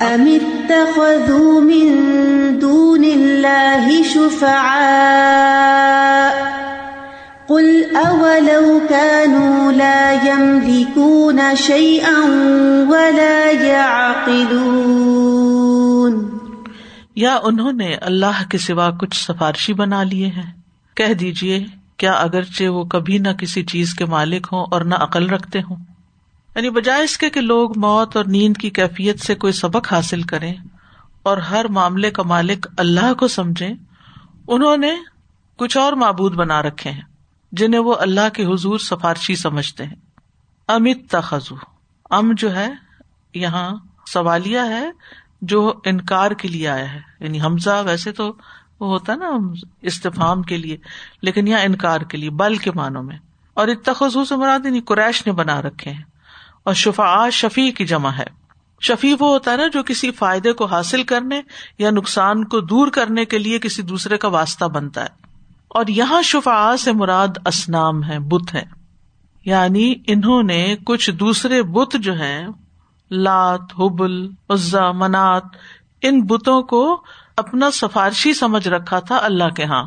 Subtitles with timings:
[0.00, 1.88] أم اتخذوا من
[2.58, 4.50] دون الله شفعاء
[7.48, 12.18] قل أولو كانوا لا يملكون شيئا
[12.88, 14.80] ولا يعقلون
[17.16, 20.50] یا انہوں نے اللہ کے سوا کچھ سفارشی بنا لیے ہیں۔
[20.94, 21.64] کہہ دیجیے
[21.96, 25.89] کیا اگرچہ وہ کبھی نہ کسی چیز کے مالک ہوں اور نہ عقل رکھتے ہوں؟
[26.56, 30.22] یعنی بجائے اس کے کہ لوگ موت اور نیند کی کیفیت سے کوئی سبق حاصل
[30.22, 30.54] کریں
[31.22, 33.72] اور ہر معاملے کا مالک اللہ کو سمجھے
[34.48, 34.96] انہوں نے
[35.56, 37.02] کچھ اور معبود بنا رکھے ہیں،
[37.52, 39.94] جنہیں وہ اللہ کے حضور سفارشی سمجھتے ہیں۔
[40.68, 41.56] امت تخذو
[42.10, 42.68] ام جو ہے،
[43.34, 44.90] یہاں سوالیہ ہے
[45.42, 48.32] جو انکار کے لیے آیا ہے۔ یعنی حمزہ ویسے تو
[48.80, 49.30] وہ ہوتا نا
[49.82, 50.76] استفام کے لیے،
[51.22, 53.18] لیکن یہاں انکار کے لیے، بل کے معنوں میں۔
[53.54, 56.02] اور اتخذو سے مراد یعنی قریش نے بنا رکھے ہیں۔
[56.64, 58.40] اور شفا شفیع کی جمع ہے۔
[58.80, 61.42] شفیع وہ ہوتا ہے نا جو کسی فائدے کو حاصل کرنے
[61.78, 65.20] یا نقصان کو دور کرنے کے لیے کسی دوسرے کا واسطہ بنتا ہے۔
[65.68, 68.62] اور یہاں شفا سے مراد اسنام ہے بت ہے
[69.44, 72.48] یعنی انہوں نے کچھ دوسرے بت جو ہیں،
[73.10, 75.42] لات، حبل، عزا، منات،
[76.02, 77.02] ان بتوں کو
[77.36, 79.84] اپنا سفارشی سمجھ رکھا تھا اللہ کے ہاں۔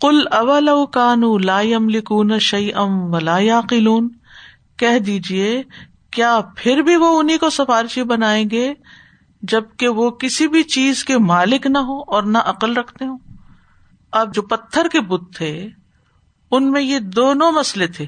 [0.00, 4.08] کل اول کانو لا لکون شعی ام ولا قلون
[4.80, 5.62] کہہ دیجیے
[6.10, 8.74] کیا پھر بھی وہ انہیں کو سفارشی بنائیں گے
[9.42, 13.18] جبکہ وہ کسی بھی چیز کے مالک نہ ہو اور نہ عقل رکھتے ہوں؟
[14.12, 15.68] اب جو پتھر کے بت تھے،
[16.50, 18.06] ان میں یہ دونوں مسئلے تھے۔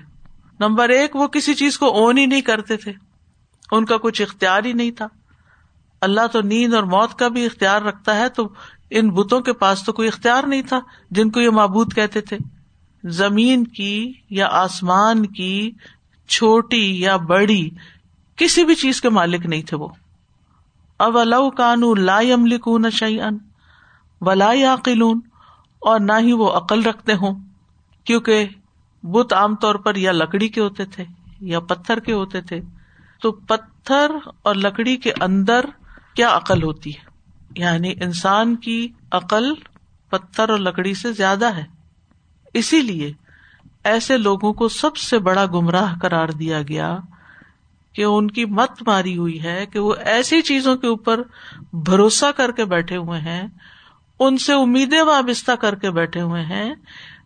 [0.60, 2.92] نمبر ایک، وہ کسی چیز کو اون ہی نہیں کرتے تھے۔
[3.72, 5.08] ان کا کچھ اختیار ہی نہیں تھا۔
[6.00, 8.52] اللہ تو نیند اور موت کا بھی اختیار رکھتا ہے، تو
[8.90, 12.36] ان بتوں کے پاس تو کوئی اختیار نہیں تھا جن کو یہ معبود کہتے تھے۔
[13.04, 15.70] زمین کی یا آسمان کی
[16.33, 17.70] چھوٹی یا بڑی
[18.36, 19.88] کسی بھی چیز کے مالک نہیں تھے وہ۔
[20.98, 23.39] اب اللہ کانو لا یملکون شعین
[24.20, 25.20] ولا یاقلون،
[25.78, 27.34] اور نہ ہی وہ عقل رکھتے ہوں،
[28.05, 28.48] کیونکہ
[29.02, 31.05] بت عام طور پر یا لکڑی کے ہوتے تھے
[31.40, 32.61] یا پتھر کے ہوتے تھے۔
[33.20, 34.11] تو پتھر
[34.42, 35.64] اور لکڑی کے اندر
[36.14, 37.11] کیا عقل ہوتی ہے؟
[37.56, 39.52] یعنی انسان کی عقل
[40.11, 41.64] پتھر اور لکڑی سے زیادہ ہے۔
[42.55, 43.12] اسی لیے
[43.84, 46.96] ایسے لوگوں کو سب سے بڑا گمراہ کرار دیا گیا
[47.94, 51.22] کہ ان کی مت ماری ہوئی ہے، کہ وہ ایسی چیزوں کے اوپر
[51.72, 53.42] بھروسہ کر کے بیٹھے ہوئے ہیں،
[54.20, 56.74] ان سے امیدیں وابستہ کر کے بیٹھے ہوئے ہیں،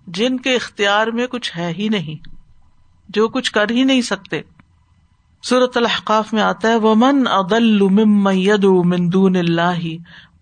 [0.06, 2.28] جن کے اختیار میں کچھ ہے ہی نہیں،
[3.08, 4.40] جو کچھ کر ہی نہیں سکتے۔
[5.44, 7.82] صورت الحقاف میں آتا ہے وہ من ادل
[9.36, 9.86] اللہ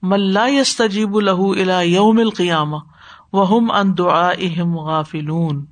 [0.02, 0.46] ملا
[0.76, 2.74] تجیب الہ الا یوم القیام
[3.32, 3.94] وہ ان
[4.74, 5.64] غافلون۔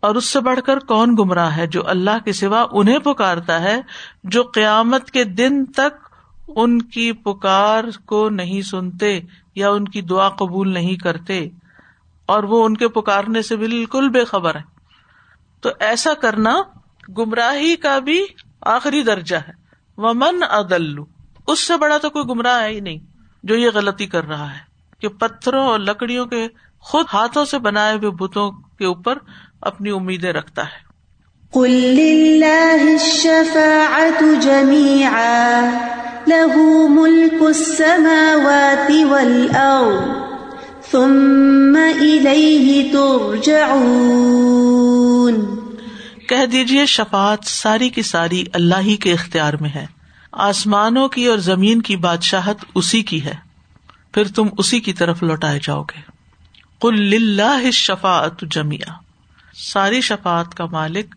[0.00, 3.80] اور اس سے بڑھ کر کون گمراہ ہے جو اللہ کے سوا انہیں پکارتا ہے
[4.24, 6.08] جو قیامت کے دن تک
[6.56, 9.20] ان کی پکار کو نہیں سنتے
[9.54, 11.48] یا ان کی دعا قبول نہیں کرتے؟
[12.26, 14.62] اور وہ ان کے پکارنے سے بالکل بے خبر ہے
[15.60, 16.56] تو ایسا کرنا
[17.18, 18.24] گمراہی کا بھی
[18.60, 19.52] آخری درجہ ہے۔
[19.96, 21.04] وہ من ادلو
[21.46, 22.98] اس سے بڑا تو کوئی گمراہ ہے ہی نہیں
[23.42, 24.58] جو یہ غلطی کر رہا ہے
[24.98, 26.48] کہ پتھروں اور لکڑیوں کے
[26.80, 29.18] خود ہاتھوں سے بنائے ہوئے بتوں کے اوپر
[29.62, 30.90] اپنی امیدیں رکھتا ہے۔
[46.28, 49.86] کہہ دیجیے شفات ساری کی ساری اللہ ہی کے اختیار میں ہے۔
[50.32, 53.34] آسمانوں کی اور زمین کی بادشاہت اسی کی ہے۔
[54.14, 56.00] پھر تم اسی کی طرف لوٹائے جاؤ گے۔
[56.80, 57.40] کل
[57.72, 59.09] شفات جمیا
[59.60, 61.14] ساری شفات کا مالک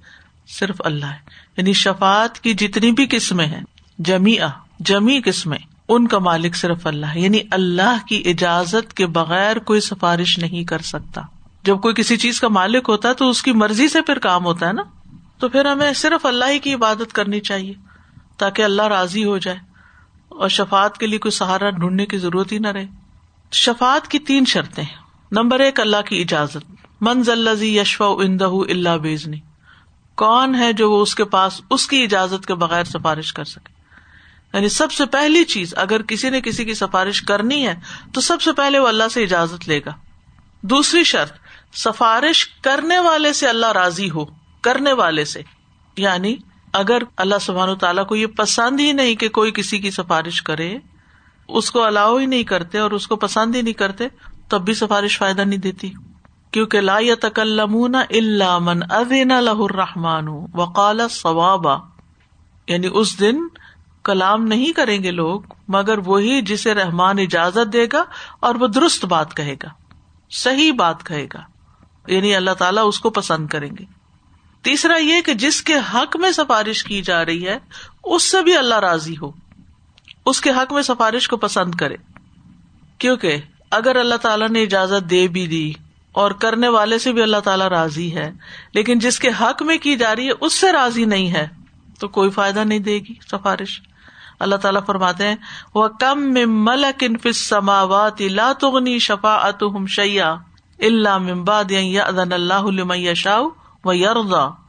[0.48, 1.18] صرف اللہ ہے۔
[1.58, 3.62] یعنی شفات کی جتنی بھی قسمیں ہیں
[4.00, 4.38] جمی
[4.80, 5.58] جمی قسمیں،
[5.90, 10.64] ان کا مالک صرف اللہ ہے۔ یعنی اللہ کی اجازت کے بغیر کوئی سفارش نہیں
[10.64, 11.22] کر سکتا۔
[11.64, 14.46] جب کوئی کسی چیز کا مالک ہوتا ہے تو اس کی مرضی سے پھر کام
[14.46, 14.84] ہوتا ہے نا۔
[15.38, 17.74] تو پھر ہمیں صرف اللہ ہی کی عبادت کرنی چاہیے
[18.38, 19.58] تاکہ اللہ راضی ہو جائے
[20.30, 22.86] اور شفات کے لیے کوئی سہارا ڈھونڈنے کی ضرورت ہی نہ رہے۔
[23.52, 24.86] شفات کی تین شرطیں
[25.32, 29.40] نمبر ایک، اللہ کی اجازت۔ منز الزی یشو اندہ اللہ بیزنی
[30.16, 33.74] کون ہے جو وہ اس کے پاس اس کی اجازت کے بغیر سفارش کر سکے؟
[34.54, 37.76] یعنی سب سے پہلی چیز، اگر کسی نے کسی کی سفارش کرنی ہے،
[38.14, 39.92] تو سب سے پہلے وہ اللہ سے اجازت لے گا۔
[40.62, 41.32] دوسری شرط،
[41.74, 44.26] سفارش کرنے والے سے اللہ راضی ہو،
[44.62, 45.42] کرنے والے سے۔
[45.98, 46.36] یعنی
[46.74, 50.42] اگر اللہ سبحان و تعالیٰ کو یہ پسند ہی نہیں کہ کوئی کسی کی سفارش
[50.42, 50.78] کرے،
[51.48, 54.08] اس کو الاؤ ہی نہیں کرتے اور اس کو پسند ہی نہیں کرتے،
[54.50, 55.94] تب بھی سفارش فائدہ نہیں دیتی۔
[56.54, 61.78] کیونکہ لا تکلمون اللہ من ازین لہ الرحمان وقال ثوابا
[62.68, 63.40] یعنی اس دن
[64.04, 68.04] کلام نہیں کریں گے لوگ، مگر وہی جسے رحمان اجازت دے گا
[68.40, 69.70] اور وہ درست بات کہے گا،
[70.32, 71.42] صحیح بات کہے گا
[72.08, 73.86] یعنی اللہ تعالیٰ اس کو پسند کریں گے۔
[74.62, 77.58] تیسرا یہ کہ جس کے حق میں سفارش کی جا رہی ہے،
[78.04, 79.32] اس سے بھی اللہ راضی ہو،
[80.26, 81.96] اس کے حق میں سفارش کو پسند کرے۔
[82.98, 83.38] کیونکہ
[83.72, 85.74] اگر اللہ تعالیٰ نے اجازت دے بھی دی
[86.14, 88.32] اور کرنے والے سے بھی اللہ تعالیٰ راضی ہے۔
[88.74, 91.48] لیکن جس کے حق میں کی جا رہی ہے، اس سے راضی نہیں ہے۔
[92.00, 93.82] تو کوئی فائدہ نہیں دے گی، سفارش۔
[94.40, 95.36] اللہ تعالیٰ فرماتے ہیں
[95.76, 100.36] وہ کم میں ملک سماوات لا تغنی شفا اتم شیا
[100.80, 101.72] اللہ ممباد
[102.16, 103.42] اللہ شاہ
[103.86, 104.63] و یردا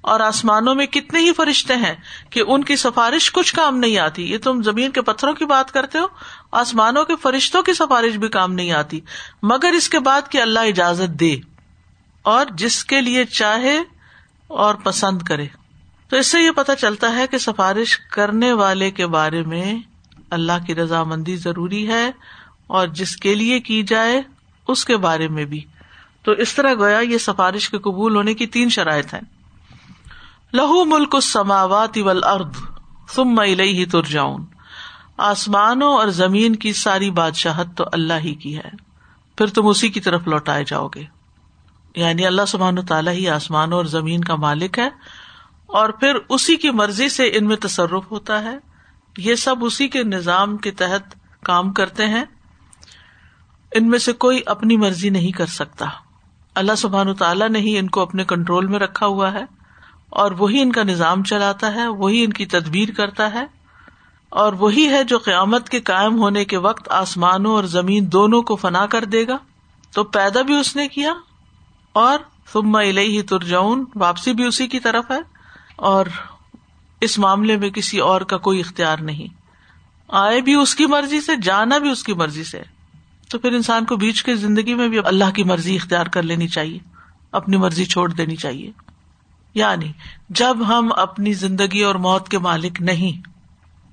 [0.00, 1.94] اور آسمانوں میں کتنے ہی فرشتے ہیں
[2.30, 5.72] کہ ان کی سفارش کچھ کام نہیں آتی۔ یہ تم زمین کے پتھروں کی بات
[5.72, 6.06] کرتے ہو،
[6.52, 9.00] آسمانوں کے فرشتوں کی سفارش بھی کام نہیں آتی۔
[9.42, 11.36] مگر اس کے بعد کہ اللہ اجازت دے
[12.22, 13.78] اور جس کے لیے چاہے
[14.46, 15.46] اور پسند کرے۔
[16.08, 19.78] تو اس سے یہ پتا چلتا ہے کہ سفارش کرنے والے کے بارے میں
[20.30, 22.10] اللہ کی رضامندی ضروری ہے
[22.66, 24.22] اور جس کے لیے کی جائے
[24.68, 25.64] اس کے بارے میں بھی۔
[26.22, 29.39] تو اس طرح گویا یہ سفارش کے قبول ہونے کی تین شرائط ہیں۔
[30.52, 32.54] لہو ملک سماوات اول ارد
[33.14, 33.84] تم ہی
[35.16, 38.68] آسمانوں اور زمین کی ساری بادشاہت تو اللہ ہی کی ہے۔
[39.36, 41.04] پھر تم اسی کی طرف لوٹائے جاؤ گے۔
[41.96, 44.88] یعنی اللہ سبحان تعالیٰ ہی آسمانوں اور زمین کا مالک ہے۔
[45.66, 48.58] اور پھر اسی کی مرضی سے ان میں تصرف ہوتا ہے۔
[49.18, 51.14] یہ سب اسی کے نظام کے تحت
[51.44, 52.24] کام کرتے ہیں۔
[53.74, 55.86] ان میں سے کوئی اپنی مرضی نہیں کر سکتا۔
[56.54, 59.59] اللہ سبحان تعالیٰ نے ہی ان کو اپنے کنٹرول میں رکھا ہوا ہے۔
[60.12, 63.44] اور وہی ان کا نظام چلاتا ہے، وہی ان کی تدبیر کرتا ہے،
[64.32, 68.56] اور وہی ہے جو قیامت کے قائم ہونے کے وقت آسمانوں اور زمین دونوں کو
[68.56, 69.36] فنا کر دے گا۔
[69.94, 71.12] تو پیدا بھی اس نے کیا،
[71.94, 72.18] اور
[72.52, 75.20] تم ہی ترجاؤن واپسی بھی اسی کی طرف ہے،
[75.76, 76.06] اور
[77.00, 79.34] اس معاملے میں کسی اور کا کوئی اختیار نہیں۔
[80.08, 82.62] آئے بھی اس کی مرضی سے، جانا بھی اس کی مرضی سے۔
[83.30, 86.48] تو پھر انسان کو بیچ کے زندگی میں بھی اللہ کی مرضی اختیار کر لینی
[86.48, 86.78] چاہیے،
[87.32, 88.70] اپنی مرضی چھوڑ دینی چاہیے۔
[89.54, 89.92] یعنی
[90.30, 93.28] جب ہم اپنی زندگی اور موت کے مالک نہیں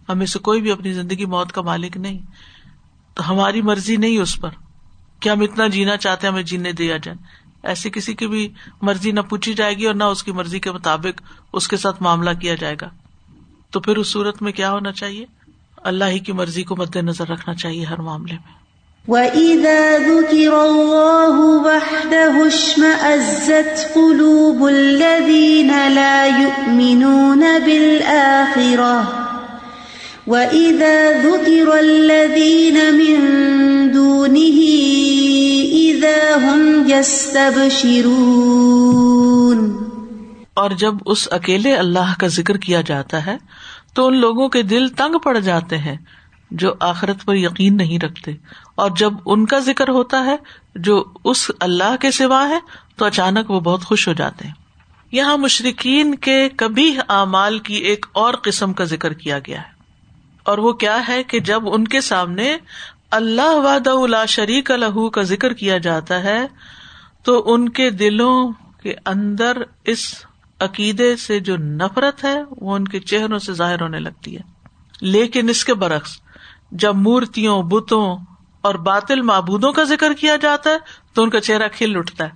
[0.09, 2.19] ہمیں سے کوئی بھی اپنی زندگی موت کا مالک نہیں،
[3.13, 4.50] تو ہماری مرضی نہیں اس پر
[5.19, 7.18] کہ ہم اتنا جینا چاہتے ہیں ہمیں جینے دیا جائے۔
[7.63, 10.71] ایسی کسی کی بھی مرضی نہ پوچھی جائے گی اور نہ اس کی مرضی کے
[10.71, 11.21] مطابق
[11.54, 12.89] اس کے ساتھ معاملہ کیا جائے گا۔
[13.69, 15.25] تو پھر اس صورت میں کیا ہونا چاہیے؟
[15.77, 18.67] اللہ ہی کی مرضی کو مد نظر رکھنا چاہیے ہر معاملے میں۔
[19.07, 28.98] وَإِذَا ذُكِرَ اللَّهُ وَحْدَهُ اشْمَأَزَّتْ قُلُوبُ الَّذِينَ لَا يُؤْمِنُونَ بِالْآخِرَةِ
[30.27, 33.15] وَإِذَا ذُكِرَ الَّذِينَ مِن
[33.92, 34.59] دُونِهِ
[35.74, 38.18] إِذَا هُمْ يَسْتَبْشِرُونَ
[40.54, 43.38] اور جب اس اکیلے اللہ کا ذکر کیا جاتا ہے
[43.94, 45.98] تو ان لوگوں کے دل تنگ پڑ جاتے ہیں
[46.51, 48.31] جو آخرت پر یقین نہیں رکھتے۔
[48.75, 50.35] اور جب ان کا ذکر ہوتا ہے
[50.75, 52.59] جو اس اللہ کے سوا ہے،
[52.95, 54.53] تو اچانک وہ بہت خوش ہو جاتے ہیں۔
[55.11, 59.77] یہاں مشرقین کے کبھی اعمال کی ایک اور قسم کا ذکر کیا گیا ہے۔
[60.44, 62.57] اور وہ کیا ہے کہ جب ان کے سامنے
[63.11, 66.47] اللہ واد اللہ شریک الح کا ذکر کیا جاتا ہے،
[67.23, 68.51] تو ان کے دلوں
[68.83, 70.13] کے اندر اس
[70.59, 74.41] عقیدے سے جو نفرت ہے، وہ ان کے چہروں سے ظاہر ہونے لگتی ہے۔
[75.01, 76.19] لیکن اس کے برعکس
[76.72, 78.18] جب مورتوں بتوں
[78.62, 80.78] اور باطل معبودوں کا ذکر کیا جاتا ہے،
[81.14, 82.30] تو ان کا چہرہ کھل اٹھتا ہے۔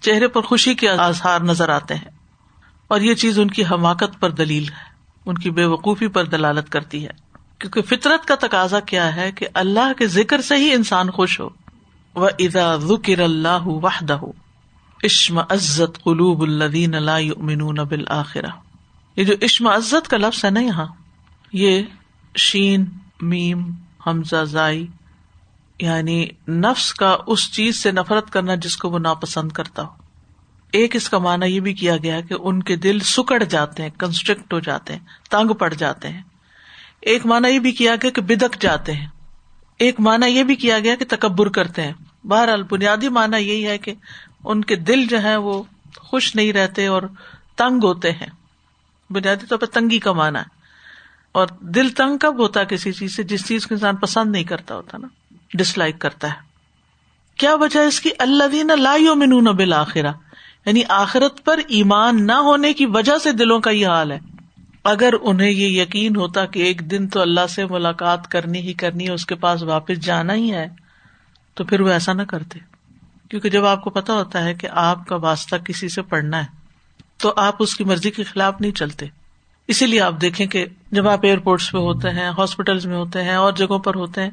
[0.00, 2.10] چہرے پر خوشی کے آزار نظر آتے ہیں۔
[2.88, 4.92] اور یہ چیز ان کی حماقت پر دلیل ہے۔
[5.26, 7.10] ان کی بے وقوفی پر دلالت کرتی ہے۔
[7.58, 11.48] کیونکہ فطرت کا تقاضا کیا ہے کہ اللہ کے ذکر سے ہی انسان خوش ہو۔
[12.14, 14.18] وہ ادا ذکر اللہ وحدہ
[15.04, 18.50] عشم عزت قلوب الدین اللہ بالآخرہ
[19.16, 20.86] یہ جو عشم عزت کا لفظ ہے نا یہاں،
[21.52, 21.82] یہ
[22.36, 22.84] شین
[23.20, 23.70] میم،
[24.06, 24.86] حمزہ زائی
[25.80, 29.88] یعنی نفس کا اس چیز سے نفرت کرنا جس کو وہ ناپسند کرتا ہو۔
[30.72, 33.90] ایک اس کا مانا یہ بھی کیا گیا کہ ان کے دل سکڑ جاتے ہیں
[33.98, 36.22] کنسٹرکٹ ہو جاتے ہیں، تنگ پڑ جاتے ہیں۔
[37.00, 39.06] ایک مانا یہ بھی کیا گیا کہ بدک جاتے ہیں۔
[39.78, 41.92] ایک مانا یہ بھی کیا گیا کہ تکبر کرتے ہیں۔
[42.24, 43.94] بہرحال بنیادی مانا یہی ہے کہ
[44.44, 45.62] ان کے دل جو ہے وہ
[45.96, 47.02] خوش نہیں رہتے اور
[47.56, 48.30] تنگ ہوتے ہیں۔
[49.10, 50.57] بنیادی طور پر تنگی کا مانا ہے۔
[51.38, 54.44] اور دل تنگ کب ہوتا ہے کسی چیز سے؟ جس چیز کو انسان پسند نہیں
[54.44, 55.08] کرتا ہوتا نا
[55.54, 56.48] ڈس لائک کرتا ہے۔
[57.36, 60.12] کیا وجہ اس کی؟ اللہ دینا لا منون بالآخرا
[60.66, 64.18] یعنی آخرت پر ایمان نہ ہونے کی وجہ سے دلوں کا یہ حال ہے۔
[64.84, 69.06] اگر انہیں یہ یقین ہوتا کہ ایک دن تو اللہ سے ملاقات کرنی ہی کرنی
[69.06, 70.68] ہے، اس کے پاس واپس جانا ہی ہے،
[71.54, 72.58] تو پھر وہ ایسا نہ کرتے۔
[73.30, 76.46] کیونکہ جب آپ کو پتا ہوتا ہے کہ آپ کا واسطہ کسی سے پڑھنا ہے،
[77.16, 79.06] تو آپ اس کی مرضی کے خلاف نہیں چلتے۔
[79.68, 83.34] اسی لیے آپ دیکھیں کہ جب آپ ایئرپورٹس پہ ہوتے ہیں ہاسپٹل میں ہوتے ہیں،
[83.34, 84.30] اور جگہوں پر ہوتے ہیں،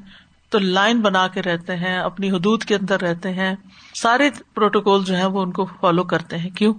[0.49, 3.55] تو لائن بنا کے رہتے ہیں، اپنی حدود کے اندر رہتے ہیں۔
[3.93, 6.73] سارے پروٹوکول جو ہے وہ ان کو فالو کرتے ہیں۔ کیوں؟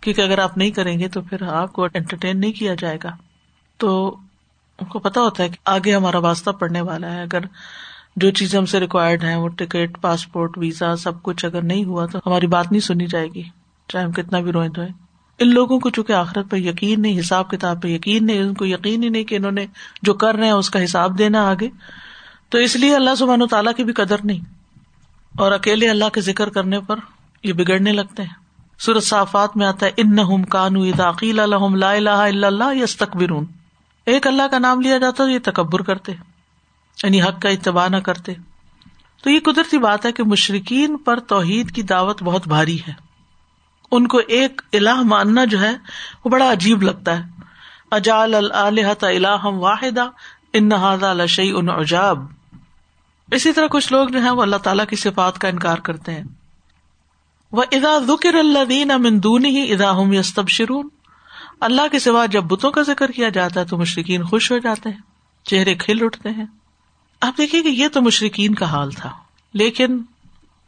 [0.00, 3.10] کیونکہ اگر آپ نہیں کریں گے تو پھر آپ کو انٹرٹین نہیں کیا جائے گا۔
[3.76, 4.16] تو
[4.78, 7.38] ان کو پتا ہوتا ہے کہ آگے ہمارا واسطہ پڑنے والا ہے۔ اگر
[8.16, 12.06] جو چیزیں ہم سے ریکوائرڈ ہیں، وہ ٹکٹ پاسپورٹ ویزا سب کچھ اگر نہیں ہوا
[12.06, 13.42] تو ہماری بات نہیں سنی جائے گی،
[13.88, 15.05] چاہے ہم کتنا بھی روئیں دھوئیں۔
[15.38, 18.66] ان لوگوں کو چونکہ آخرت پہ یقین نہیں، حساب کتاب پہ یقین نہیں، ان کو
[18.66, 19.66] یقین ہی نہیں کہ انہوں نے
[20.02, 21.68] جو کر رہے ہیں اس کا حساب دینا آگے۔
[22.48, 24.40] تو اس لیے اللہ سبحان و تعالیٰ کی بھی قدر نہیں۔
[25.38, 26.96] اور اکیلے اللہ کے ذکر کرنے پر
[27.42, 28.46] یہ بگڑنے لگتے ہیں۔
[28.78, 32.96] سورت صافات میں آتا ہے ان نہ کانو داخیل الحم لا الہ الا اللہ یس
[32.96, 33.44] تقبرون
[34.06, 36.12] ایک اللہ کا نام لیا جاتا تو یہ تکبر کرتے
[37.02, 38.34] یعنی حق کا اتباع نہ کرتے۔
[39.22, 43.05] تو یہ قدرتی بات ہے کہ مشرقین پر توحید کی دعوت بہت بھاری ہے۔
[43.90, 45.72] ان کو ایک الہ ماننا جو ہے
[46.24, 47.22] وہ بڑا عجیب لگتا ہے۔
[47.90, 50.10] اجال الحت الہم واحدہ
[50.52, 50.68] ان
[51.16, 52.18] لشی ان عجاب۔
[53.32, 56.24] اسی طرح کچھ لوگ جو ہے وہ اللہ تعالیٰ کی صفات کا انکار کرتے ہیں۔
[57.52, 60.88] وہ ادا ذکر اللہ دین امندون ہی ادا ہم یستب شرون
[61.60, 64.88] اللہ کے سوا جب بتوں کا ذکر کیا جاتا ہے تو مشرقین خوش ہو جاتے
[64.88, 65.00] ہیں،
[65.44, 66.44] چہرے کھل اٹھتے ہیں۔
[67.20, 69.12] آپ دیکھیے کہ یہ تو مشرقین کا حال تھا،
[69.54, 70.02] لیکن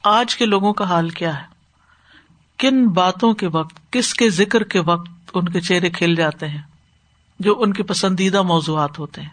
[0.02, 1.57] آج کے لوگوں کا حال کیا ہے؟
[2.58, 6.62] کن باتوں کے وقت، کس کے ذکر کے وقت ان کے چہرے کھل جاتے ہیں،
[7.40, 9.28] جو ان کے پسندیدہ موضوعات ہوتے ہیں۔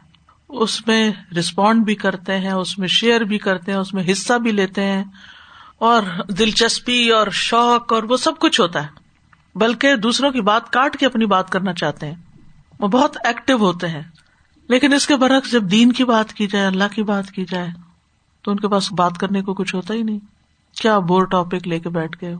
[0.50, 4.34] اس میں رسپونڈ بھی کرتے ہیں، اس میں شیئر بھی کرتے ہیں، اس میں حصہ
[4.34, 5.04] بھی لیتے ہیں
[5.78, 8.88] اور دلچسپی اور شوق اور وہ سب کچھ ہوتا ہے۔
[9.56, 12.16] بلکہ دوسروں کی بات کاٹ کے اپنی بات کرنا چاہتے ہیں۔
[12.80, 14.02] وہ بہت ایکٹیو ہوتے ہیں۔
[14.70, 17.68] لیکن اس کے برعکس جب دین کی بات کی جائے، اللہ کی بات کی جائے،
[18.42, 20.20] تو ان کے پاس بات کرنے کو کچھ ہوتا ہی نہیں۔
[20.82, 22.40] کیا بور ٹاپک لے کے بیٹھ گئے ہو؟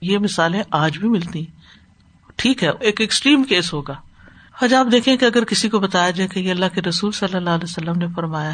[0.00, 1.46] یہ مثالیں آج بھی ملتی
[2.36, 3.94] ٹھیک ہے، ایک ایکسٹریم کیس ہوگا۔
[4.62, 7.36] آج آپ دیکھیں کہ اگر کسی کو بتایا جائے کہ یہ اللہ کے رسول صلی
[7.36, 8.52] اللہ علیہ وسلم نے فرمایا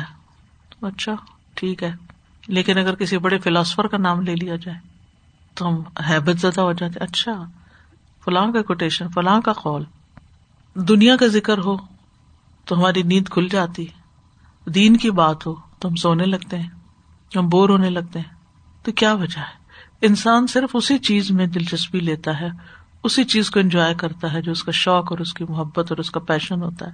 [0.68, 1.12] تو اچھا
[1.54, 1.92] ٹھیک ہے۔
[2.48, 4.78] لیکن اگر کسی بڑے فلاسفر کا نام لے لیا جائے،
[5.54, 7.44] تو ہم حیبت زدہ ہو جاتے اچھا
[8.24, 9.84] فلاں کا کوٹیشن فلاں کا قول۔
[10.74, 11.76] دنیا کا ذکر ہو
[12.64, 13.86] تو ہماری نیند کھل جاتی
[14.66, 16.68] دین کی بات ہو تو ہم سونے لگتے ہیں،
[17.36, 18.34] ہم بور ہونے لگتے ہیں۔
[18.82, 19.63] تو کیا وجہ ہے؟
[20.06, 22.48] انسان صرف اسی چیز میں دلچسپی لیتا ہے،
[23.04, 25.98] اسی چیز کو انجوائے کرتا ہے جو اس کا شوق اور اس کی محبت اور
[25.98, 26.90] اس کا پیشن ہوتا ہے۔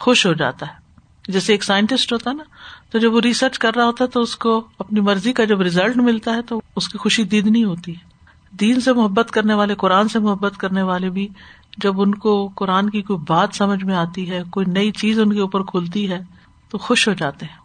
[0.00, 0.72] خوش ہو جاتا ہے۔
[1.28, 2.42] جیسے ایک سائنٹسٹ ہوتا ہے نا،
[2.90, 5.60] تو جب وہ ریسرچ کر رہا ہوتا ہے تو اس کو اپنی مرضی کا جب
[5.60, 7.94] ریزلٹ ملتا ہے تو اس کی خوشی دید نہیں ہوتی۔
[8.60, 11.28] دین سے محبت کرنے والے، قرآن سے محبت کرنے والے بھی
[11.78, 15.32] جب ان کو قرآن کی کوئی بات سمجھ میں آتی ہے، کوئی نئی چیز ان
[15.32, 16.20] کے اوپر کھلتی ہے،
[16.70, 17.56] تو خوش ہو جاتے ہیں۔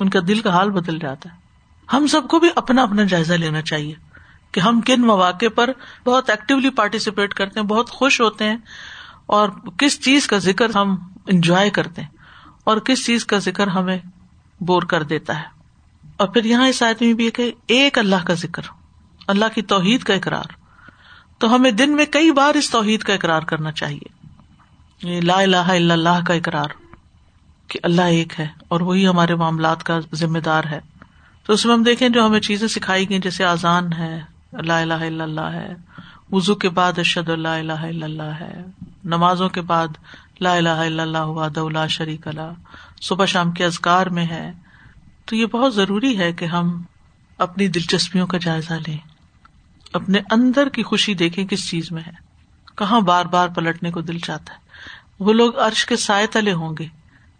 [0.00, 1.39] ان کا دل کا حال بدل جاتا ہے۔
[1.92, 3.94] ہم سب کو بھی اپنا اپنا جائزہ لینا چاہیے
[4.52, 5.70] کہ ہم کن مواقع پر
[6.06, 8.56] بہت ایکٹیولی پارٹیسپیٹ کرتے ہیں، بہت خوش ہوتے ہیں
[9.26, 12.08] اور کس چیز کا ذکر ہم انجوائے کرتے ہیں
[12.64, 13.98] اور کس چیز کا ذکر ہمیں
[14.60, 15.44] بور کر دیتا ہے۔
[16.16, 18.62] اور پھر یہاں اس آیت میں بھی کہ ایک اللہ کا ذکر،
[19.26, 20.60] اللہ کی توحید کا اقرار۔
[21.38, 24.20] تو ہمیں دن میں کئی بار اس توحید کا اقرار کرنا چاہیے۔
[25.20, 26.66] لا الہ الا اللہ کا اقرار
[27.68, 30.80] کہ اللہ ایک ہے اور وہی ہمارے معاملات کا ذمہ دار ہے۔
[31.50, 34.20] تو اس میں ہم دیکھیں جو ہمیں چیزیں سکھائی گئی جیسے آزان ہے
[34.52, 35.72] اللہ الہ الا اللہ ہے۔
[36.32, 38.64] وزو کے بعد ارشد اللہ الہ الا اللہ ہے۔
[39.04, 39.88] نمازوں کے بعد
[40.40, 42.52] لا الہ الا اللہ واد اللہ شریک اللہ
[43.00, 44.52] صبح شام کے ازکار میں ہے۔
[45.24, 46.82] تو یہ بہت ضروری ہے کہ ہم
[47.38, 48.98] اپنی دلچسپیوں کا جائزہ لیں۔
[49.92, 52.12] اپنے اندر کی خوشی دیکھیں کس چیز میں ہے۔
[52.76, 54.58] کہاں بار بار پلٹنے کو دل چاہتا ہے۔
[55.18, 56.86] وہ لوگ عرش کے سائے تلے ہوں گے۔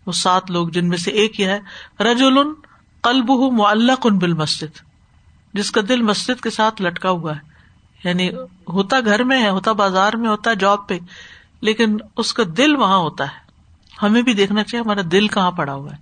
[0.07, 1.61] وہ سات لوگ جن میں سے ایک یہ ہے۔
[2.03, 2.23] رج
[3.03, 4.79] قلب ہُ معلق ان بال مسجد
[5.55, 7.41] جس کا دل مسجد کے ساتھ لٹکا ہوا ہے۔
[8.05, 8.31] یعنی
[8.69, 10.99] ہوتا گھر میں ہے، ہوتا بازار میں، ہوتا ہے جاب پہ،
[11.61, 13.51] لیکن اس کا دل وہاں ہوتا ہے۔
[14.03, 15.97] ہمیں بھی دیکھنا چاہیے ہمارا دل کہاں پڑا ہوا ہے۔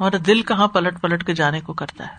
[0.00, 2.18] ہمارا دل کہاں پلٹ پلٹ کے جانے کو کرتا ہے۔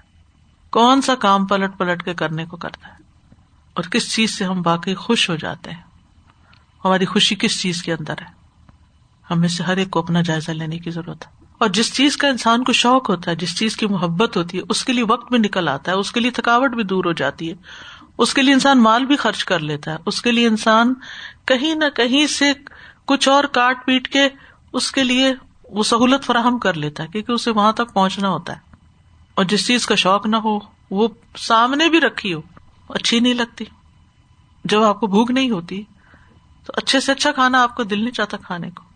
[0.70, 2.94] کون سا کام پلٹ پلٹ کے کرنے کو کرتا ہے؟
[3.74, 5.84] اور کس چیز سے ہم باقی خوش ہو جاتے ہیں؟
[6.86, 8.34] ہماری خوشی کس چیز کے اندر ہے؟
[9.32, 12.28] ہمیں سے ہر ایک کو اپنا جائزہ لینے کی ضرورت ہے۔ اور جس چیز کا
[12.28, 15.32] انسان کو شوق ہوتا ہے، جس چیز کی محبت ہوتی ہے، اس کے لیے وقت
[15.32, 17.56] بھی نکل آتا ہے، اس کے لیے تھکاوٹ بھی دور ہو جاتی ہے،
[18.18, 20.94] اس کے لیے انسان مال بھی خرچ کر لیتا ہے، اس کے لیے انسان
[21.46, 22.54] کہیں نہ کہیں سے
[23.06, 24.30] کچھ اور کاٹ پیٹ کے
[24.74, 28.54] اس کے لیے وہ سہولت فراہم کر لیتا ہے، کیونکہ اسے وہاں تک پہنچنا ہوتا
[28.54, 28.60] ہے۔
[29.36, 30.60] اور جس چیز کا شوق نہ ہو،
[30.92, 32.42] وہ سامنے بھی رکھی ہو،
[32.90, 33.66] اچھی نہیں لگتی۔
[34.66, 35.84] جب آپ کو بھوک نہیں ہوتی،
[36.66, 38.89] تو اچھے سے اچھا کھانا آپ کو دل نہیں چاہتا کھانے کو۔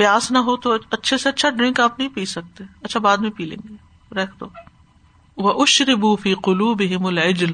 [0.00, 3.30] پیاس نہ ہو تو اچھے سے اچھا ڈرنک آپ نہیں پی سکتے۔ اچھا بعد میں
[3.30, 3.74] پی لیں گے۔
[4.14, 4.46] رکھ دو۔
[5.36, 7.52] وہ اشر بوفی قلو بہم الجل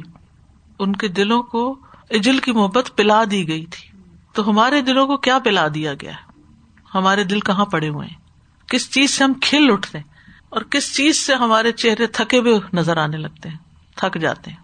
[0.78, 1.78] ان کے دلوں کو
[2.10, 3.98] اجل کی محبت پلا دی گئی تھی۔
[4.32, 6.12] تو ہمارے دلوں کو کیا پلا دیا گیا؟
[6.94, 8.14] ہمارے دل کہاں پڑے ہوئے ہیں؟
[8.68, 10.04] کس چیز سے ہم کھل اٹھتے ہیں؟
[10.48, 13.56] اور کس چیز سے ہمارے چہرے تھکے ہوئے نظر آنے لگتے ہیں؟
[13.96, 14.58] تھک جاتے ہیں۔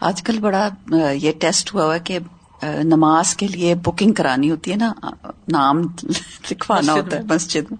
[0.00, 0.68] آج کل بڑا
[1.12, 2.18] یہ ٹیسٹ ہوا ہوا کہ
[2.84, 4.92] نماز کے لیے بکنگ کرانی ہوتی ہے نا۔
[5.50, 5.82] نام
[6.50, 7.78] لکھوانا ہوتا ہے مسجد میں۔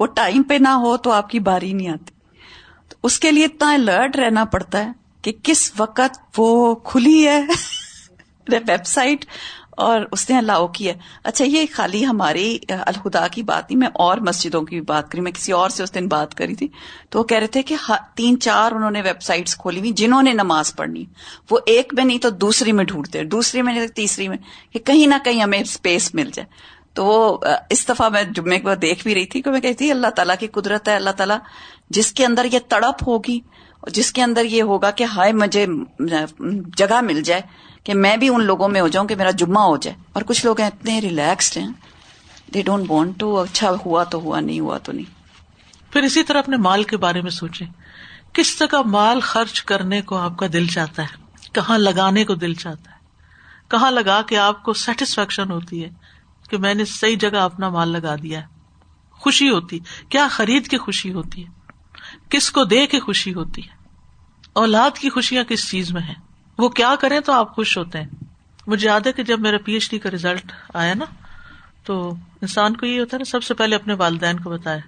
[0.00, 2.10] وہ ٹائم پہ نہ ہو تو آپ کی باری نہیں آتی۔
[2.88, 7.46] تو اس کے لیے اتنا الرٹ رہنا پڑتا ہے کہ کس وقت وہ کھلی ہے
[8.48, 9.26] ویب سائٹ
[9.70, 10.92] اور اس نے الاؤ کیا۔
[11.24, 15.20] اچھا یہ خالی ہماری الخدا کی بات نہیں میں اور مسجدوں کی بھی بات کری۔
[15.20, 16.68] میں کسی اور سے اس دن بات کری تھی۔
[17.10, 17.76] تو وہ کہہ رہے تھے کہ
[18.14, 21.04] تین چار انہوں نے ویب سائٹس کھولی ہوئی جنہوں نے نماز پڑھنی۔
[21.50, 24.36] وہ ایک میں نہیں تو دوسری میں ڈھونڈتے دوسری میں نہیں تو تیسری میں
[24.72, 27.38] کہ کہیں نہ کہیں ہمیں اسپیس مل جائے۔ تو وہ
[27.70, 30.34] اس دفعہ میں جمعے کو دیکھ بھی رہی تھی کہ میں کہتی تھی اللہ تعالیٰ
[30.40, 31.38] کی قدرت ہے، اللہ تعالیٰ
[31.90, 33.40] جس کے اندر یہ تڑپ ہوگی
[33.92, 35.66] جس کے اندر یہ ہوگا کہ ہائے مجھے
[36.76, 37.40] جگہ مل جائے
[37.84, 40.46] کہ میں بھی ان لوگوں میں ہو جاؤں کہ میرا جمعہ ہو جائے۔ اور کچھ
[40.46, 41.68] لوگ اتنے ریلیکسڈ ہیں
[42.54, 45.18] دے ڈونٹ وانٹ ٹو اچھا ہوا تو ہوا، نہیں ہوا تو نہیں۔
[45.92, 47.64] پھر اسی طرح اپنے مال کے بارے میں سوچے
[48.32, 51.16] کس طرح مال خرچ کرنے کو آپ کا دل چاہتا ہے؟
[51.52, 52.96] کہاں لگانے کو دل چاہتا ہے؟
[53.68, 55.90] کہاں لگا کے آپ کو سیٹسفیکشن ہوتی ہے؟
[56.48, 58.46] کہ میں نے صحیح جگہ اپنا مال لگا دیا ہے۔
[59.10, 59.78] خوشی ہوتی۔
[60.08, 61.50] کیا خرید کی خوشی ہوتی ہے؟
[62.28, 63.78] کس کو دے کے خوشی ہوتی ہے؟
[64.52, 66.14] اولاد کی خوشیاں کس چیز میں ہے
[66.58, 68.06] وہ کیا کریں تو آپ خوش ہوتے ہیں۔
[68.66, 71.04] مجھے یاد ہے کہ جب میرا پی ایچ ڈی کا ریزلٹ آیا نا،
[71.84, 74.78] تو انسان کو یہ ہوتا ہے نا، سب سے پہلے اپنے والدین کو بتایا۔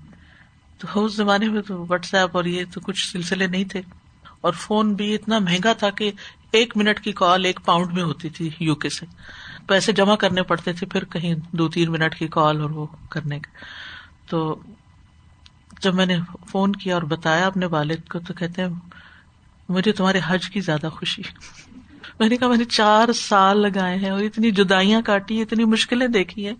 [0.78, 3.82] تو اس زمانے میں تو واٹس ایپ اور یہ تو کچھ سلسلے نہیں تھے۔
[4.40, 6.12] اور فون بھی اتنا مہنگا تھا کہ
[6.50, 9.06] ایک منٹ کی کال ایک پاؤنڈ میں ہوتی تھی یو کے سے۔
[9.70, 13.38] پیسے جمع کرنے پڑتے تھے پھر کہیں دو تین منٹ کی کال اور وہ کرنے
[13.38, 13.50] کا
[14.30, 14.62] تو
[15.80, 18.68] جب میں نے فون کیا اور بتایا اپنے والد کو تو کہتے ہیں،
[19.68, 21.22] مجھے تمہارے حج کی زیادہ خوشی۔
[22.20, 26.08] میں نے کہا، میں نے چار سال لگائے ہیں اور اتنی جدائیاں کاٹی، اتنی مشکلیں
[26.08, 26.54] دیکھی ہیں۔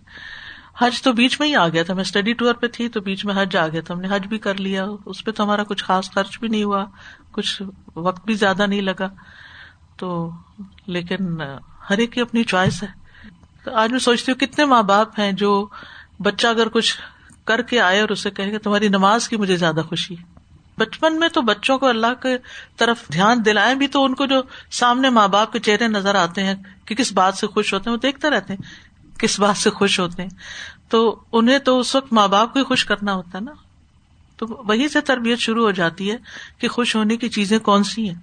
[0.77, 3.25] حج تو بیچ میں ہی آ گیا تھا۔ میں اسٹڈی ٹور پہ تھی تو بیچ
[3.25, 5.63] میں حج آ گیا تھا۔ ہم نے حج بھی کر لیا۔ اس پہ تو ہمارا
[5.63, 6.85] کچھ خاص خرچ بھی نہیں ہوا۔
[7.31, 7.61] کچھ
[7.95, 9.09] وقت بھی زیادہ نہیں لگا۔
[9.97, 10.31] تو
[10.87, 11.41] لیکن
[11.89, 13.00] ہر ایک کی اپنی چوائس ہے۔
[13.63, 15.67] تو آج میں سوچتی ہوں کتنے ماں باپ ہیں جو
[16.19, 16.97] بچہ اگر کچھ
[17.45, 20.23] کر کے آئے اور اسے کہ تمہاری نماز کی مجھے زیادہ خوشی ہے۔
[20.77, 22.37] بچپن میں تو بچوں کو اللہ کے
[22.77, 26.43] طرف دھیان دلائیں بھی تو ان کو جو سامنے ماں باپ کے چہرے نظر آتے
[26.43, 28.61] ہیں کہ کس بات سے خوش ہوتے ہیں، وہ دیکھتے رہتے ہیں
[29.19, 30.29] کس بات سے خوش ہوتے ہیں۔
[30.89, 33.51] تو انہیں تو اس وقت ماں باپ کو ہی خوش کرنا ہوتا ہے نا۔
[34.37, 36.17] تو وہیں سے تربیت شروع ہو جاتی ہے
[36.57, 38.17] کہ خوش ہونے کی چیزیں کون سی ہیں۔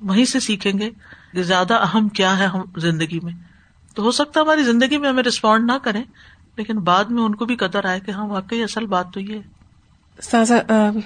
[0.00, 0.90] وہیں سے سیکھیں گے
[1.32, 3.32] کہ زیادہ اہم کیا ہے ہم زندگی میں۔
[3.94, 6.02] تو ہو سکتا ہے ہماری زندگی میں ہمیں رسپونڈ نہ کریں
[6.56, 9.36] لیکن بعد میں ان کو بھی قدر آئے کہ ہاں واقعی اصل بات تو یہ
[9.36, 9.60] ہے۔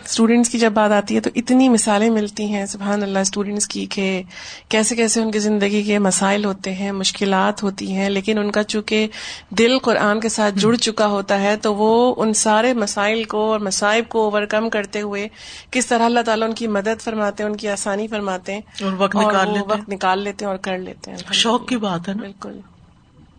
[0.04, 3.86] اسٹوڈینٹس کی جب بات آتی ہے تو اتنی مثالیں ملتی ہیں سبحان اللہ اسٹوڈینٹس کی
[3.86, 4.22] کہ
[4.68, 8.62] کیسے کیسے ان کی زندگی کے مسائل ہوتے ہیں مشکلات ہوتی ہیں لیکن ان کا
[8.62, 9.08] چونکہ
[9.50, 13.60] دل قرآن کے ساتھ جڑ چکا ہوتا ہے تو وہ ان سارے مسائل کو اور
[13.60, 15.28] مصائب کو اوور کم کرتے ہوئے
[15.70, 18.92] کس طرح اللہ تعالیٰ ان کی مدد فرماتے ہیں ان کی آسانی فرماتے ہیں اور
[18.98, 22.60] وقت نکال وقت نکال لیتے ہیں اور کر لیتے ہیں۔ شوق کی بات ہے بالکل۔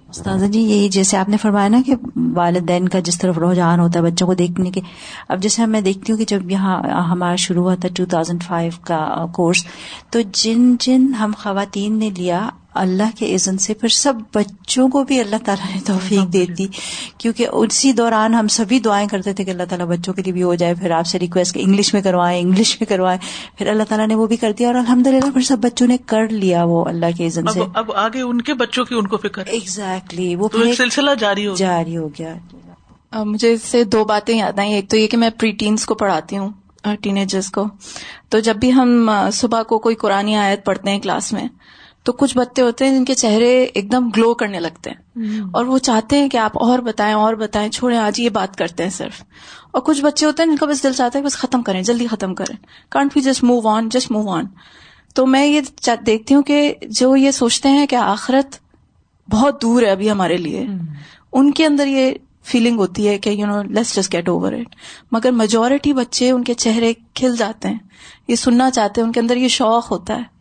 [0.09, 3.99] استاذہ جی یہی جیسے آپ نے فرمایا نا کہ والدین کا جس طرف رجحان ہوتا
[3.99, 4.81] ہے بچوں کو دیکھنے کے۔
[5.29, 8.71] اب جیسے میں دیکھتی ہوں کہ جب یہاں ہمارا شروع ہوا تھا ٹو تھاؤزینڈ فائیو
[8.81, 9.65] کا کورس
[10.09, 15.03] تو جن جن ہم خواتین نے لیا اللہ کے عزن سے پھر سب بچوں کو
[15.03, 16.67] بھی اللہ تعالیٰ نے توفیق دے دی.
[17.17, 20.43] کیونکہ اسی دوران ہم سبھی دعائیں کرتے تھے کہ اللہ تعالیٰ بچوں کے لیے بھی
[20.43, 20.75] ہو جائے.
[20.75, 23.17] پھر آپ سے ریکویسٹ انگلش میں کروائیں انگلش میں کروائیں.
[23.57, 25.97] پھر اللہ تعالیٰ نے وہ بھی کر دیا اور الحمد للہ پھر سب بچوں نے
[26.05, 27.61] کر لیا وہ اللہ کے عزن سے.
[27.73, 29.47] اب آگے ان کے بچوں کی ان کو فکر.
[29.47, 32.33] ایگزیکٹلی وہ سلسلہ جاری ہو جاری ہو گیا.
[33.25, 35.95] مجھے اس سے دو باتیں یاد آئی ایک تو یہ کہ میں پری ٹینس کو
[35.95, 36.51] پڑھاتی ہوں
[37.01, 37.63] ٹین ایجرس کو.
[38.29, 41.47] تو جب بھی ہم صبح کو کوئی قرآن آیت پڑھتے ہیں کلاس میں
[42.05, 45.21] تو کچھ بچے ہوتے ہیں جن کے چہرے ایک دم گلو کرنے لگتے ہیں۔
[45.53, 48.83] اور وہ چاہتے ہیں کہ آپ اور بتائیں اور بتائیں چھوڑیں آج یہ بات کرتے
[48.83, 49.23] ہیں صرف۔
[49.71, 52.07] اور کچھ بچے ہوتے ہیں جن کا بس دل چاہتا ہے بس ختم کریں جلدی
[52.07, 52.55] ختم کریں۔
[52.89, 54.45] Can't we just move on just move on
[55.15, 55.61] تو میں یہ
[56.05, 58.55] دیکھتی ہوں کہ جو یہ سوچتے ہیں کہ آخرت
[59.31, 60.65] بہت دور ہے ابھی ہمارے لیے۔
[61.33, 62.11] ان کے اندر یہ
[62.43, 64.75] فیلنگ ہوتی ہے کہ you know let's just get over it
[65.11, 67.79] مگر میجورٹی بچے ان کے چہرے کھل جاتے ہیں۔
[68.27, 70.34] یہ سننا چاہتے ہیں ان کے اندر یہ شوق ہوتا ہے۔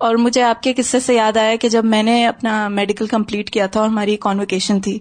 [0.00, 3.50] اور مجھے آپ کے قصے سے یاد آیا کہ جب میں نے اپنا میڈیکل کمپلیٹ
[3.50, 4.98] کیا تھا اور ہماری کانویکیشن تھی،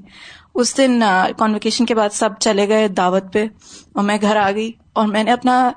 [0.56, 1.02] اس دن
[1.38, 3.46] کانویکیشن کے بعد سب چلے گئے دعوت پہ
[3.94, 5.72] اور میں گھر آ گئی اور میں نے اپنا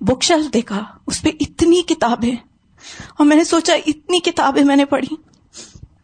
[0.00, 2.34] بک شیلف دیکھا، اس پہ اتنی کتابیں،
[3.08, 5.16] اور میں نے سوچا اتنی کتابیں میں نے پڑھی،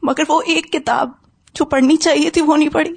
[0.02, 1.10] مگر وہ ایک کتاب
[1.54, 2.94] جو پڑھنی چاہیے تھی وہ نہیں پڑھی۔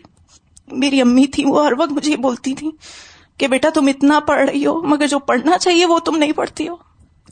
[0.73, 2.69] میری امی تھی، وہ ہر وقت مجھے بولتی تھی
[3.37, 6.67] کہ بیٹا تم اتنا پڑھ رہی ہو، مگر جو پڑھنا چاہیے وہ تم نہیں پڑھتی
[6.67, 6.75] ہو۔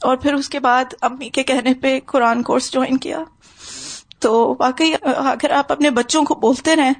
[0.02, 3.18] اور پھر اس کے بعد امی کے کہنے پہ قرآن کورس جوائن کیا۔
[4.18, 6.92] تو واقعی اگر آپ اپنے بچوں کو بولتے رہیں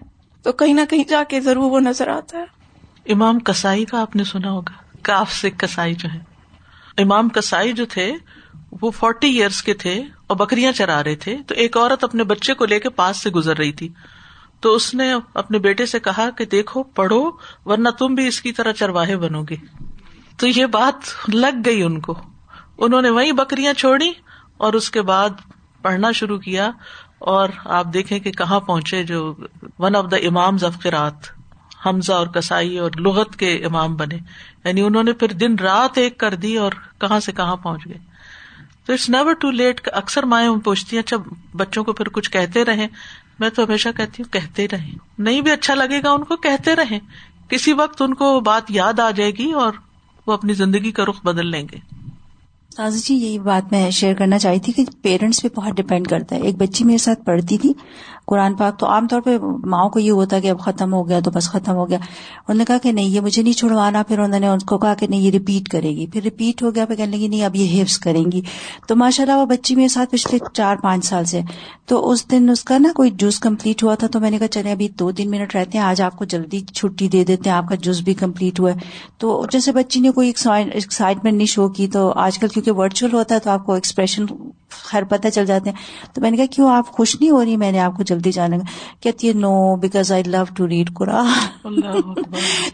[0.43, 2.45] تو کہیں نہ کہیں جا کے ضرور وہ نظر آتا ہے۔
[3.13, 6.19] امام کسائی کا آپ نے سنا ہوگا۔ کاف سے کسائی جو ہے۔
[7.03, 8.13] امام کسائی جو تھے،
[8.83, 12.55] وہ فورٹی ایئرس کے تھے اور بکریاں چرا رہے تھے۔ تو ایک عورت اپنے بچے
[12.55, 13.89] کو لے کے پاس سے گزر رہی تھی۔
[14.61, 17.31] تو اس نے اپنے بیٹے سے کہا کہ دیکھو، پڑھو،
[17.65, 19.57] ورنہ تم بھی اس کی طرح چرواہے بنو گے۔
[20.37, 22.15] تو یہ بات لگ گئی ان کو۔
[22.79, 24.11] انہوں نے وہی بکریاں چھوڑی
[24.57, 25.31] اور اس کے بعد
[25.83, 26.71] پڑھنا شروع کیا
[27.19, 29.35] اور آپ دیکھیں کہ کہاں پہنچے جو
[29.79, 31.27] ون آف دا امام افقرات
[31.87, 34.19] حمزہ اور کسائی اور لغت کے امام بنے.
[34.65, 37.99] یعنی انہوں نے پھر دن رات ایک کر دی اور کہاں سے کہاں پہنچ گئے.
[38.87, 41.17] تو اٹس نیور ٹو لیٹ اکثر مائیں پوچھتی ہیں اچھا
[41.55, 42.87] بچوں کو پھر کچھ کہتے رہے
[43.39, 46.77] میں تو ہمیشہ کہتی ہوں، کہتے رہے نہیں بھی اچھا لگے گا ان کو، کہتے
[46.77, 46.99] رہے
[47.49, 49.73] کسی وقت ان کو بات یاد آ جائے گی اور
[50.27, 51.94] وہ اپنی زندگی کا رخ بدل لیں گے.
[52.77, 56.37] تازہ جی یہی بات میں شیئر کرنا چاہی تھی کہ پیرنٹس پہ بہت ڈپینڈ کرتا
[56.37, 57.73] ہے۔ ایک بچی میرے ساتھ پڑھتی تھی
[58.27, 61.21] قرآن پاک تو عام طور پہ ماؤں کو یہ ہوتا کہ اب ختم ہو گیا
[61.21, 64.19] تو بس ختم ہو گیا۔ انہوں نے کہا کہ نہیں، یہ مجھے نہیں چھڑوانا۔ پھر
[64.19, 66.85] انہوں نے ان کو کہا کہ نہیں، یہ ریپیٹ کرے گی۔ پھر ریپیٹ ہو گیا،
[66.85, 68.41] پھر کہنے لگی، نہیں، اب یہ حفظ کریں گی۔
[68.89, 71.41] تو ماشاء اللہ وہ بچی میرے ساتھ پچھلے چار پانچ سال سے۔
[71.87, 74.49] تو اس دن اس کا نا کوئی جوس کمپلیٹ ہوا تھا تو میں نے کہا
[74.49, 77.57] چلے ابھی دو تین منٹ رہتے ہیں، آج آپ کو جلدی چھٹی دے دیتے ہیں،
[77.57, 78.77] آپ کا جوس بھی کمپلیٹ ہوا ہے۔
[79.19, 80.33] تو جیسے بچی نے کوئی
[80.75, 84.27] ایکسائٹمنٹ نہیں شو کی، تو آج کل کیونکہ ورچوئل ہوتا ہے تو آپ کو ایکسپریشن
[84.71, 85.77] خیر پتہ چل جاتے ہیں۔
[86.15, 88.33] تو میں نے کہا، کیوں آپ خوش نہیں ہو رہی؟ میں نے آپ کو جلدی
[88.33, 88.65] جانے کا
[89.01, 91.75] کہتی ہے no because I love to read Quran